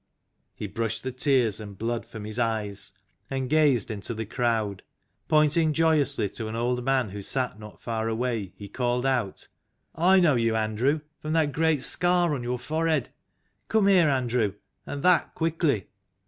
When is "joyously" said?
5.73-6.27